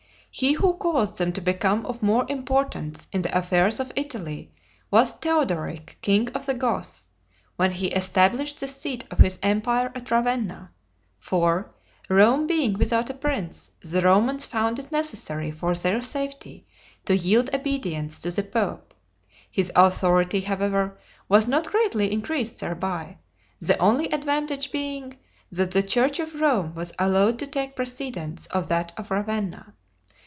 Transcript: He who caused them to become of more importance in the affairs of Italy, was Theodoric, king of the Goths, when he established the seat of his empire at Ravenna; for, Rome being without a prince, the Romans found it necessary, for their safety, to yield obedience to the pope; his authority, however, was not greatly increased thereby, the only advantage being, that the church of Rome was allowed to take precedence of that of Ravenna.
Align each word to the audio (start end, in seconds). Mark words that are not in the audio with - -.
He 0.33 0.53
who 0.53 0.77
caused 0.77 1.17
them 1.17 1.33
to 1.33 1.41
become 1.41 1.85
of 1.85 2.01
more 2.01 2.25
importance 2.29 3.05
in 3.11 3.21
the 3.21 3.37
affairs 3.37 3.81
of 3.81 3.91
Italy, 3.97 4.53
was 4.89 5.11
Theodoric, 5.15 5.97
king 6.01 6.29
of 6.29 6.45
the 6.45 6.53
Goths, 6.53 7.09
when 7.57 7.71
he 7.71 7.87
established 7.87 8.61
the 8.61 8.67
seat 8.69 9.03
of 9.11 9.19
his 9.19 9.37
empire 9.43 9.91
at 9.93 10.09
Ravenna; 10.09 10.71
for, 11.17 11.75
Rome 12.09 12.47
being 12.47 12.75
without 12.77 13.09
a 13.09 13.13
prince, 13.13 13.71
the 13.83 13.99
Romans 14.01 14.45
found 14.45 14.79
it 14.79 14.89
necessary, 14.89 15.51
for 15.51 15.75
their 15.75 16.01
safety, 16.01 16.65
to 17.03 17.13
yield 17.17 17.49
obedience 17.53 18.19
to 18.19 18.31
the 18.31 18.43
pope; 18.43 18.93
his 19.51 19.69
authority, 19.75 20.39
however, 20.39 20.97
was 21.27 21.45
not 21.45 21.67
greatly 21.69 22.09
increased 22.09 22.59
thereby, 22.59 23.17
the 23.59 23.77
only 23.79 24.07
advantage 24.13 24.71
being, 24.71 25.17
that 25.51 25.71
the 25.71 25.83
church 25.83 26.19
of 26.21 26.39
Rome 26.39 26.73
was 26.73 26.93
allowed 26.97 27.37
to 27.39 27.47
take 27.47 27.75
precedence 27.75 28.45
of 28.47 28.69
that 28.69 28.93
of 28.95 29.11
Ravenna. 29.11 29.75